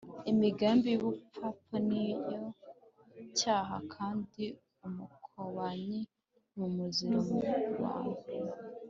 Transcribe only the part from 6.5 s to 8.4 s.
ni umuziro mu bantu